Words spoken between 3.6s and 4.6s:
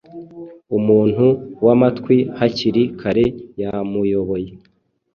yamuyoboye